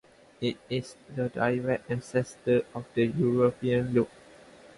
It 0.41 0.57
is 0.67 0.95
the 1.15 1.29
direct 1.29 1.91
ancestor 1.91 2.65
of 2.73 2.85
the 2.95 3.05
European 3.05 3.93
lute. 3.93 4.09